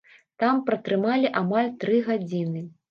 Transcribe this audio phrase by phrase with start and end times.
[0.43, 2.69] Там пратрымалі амаль тры гадзіны.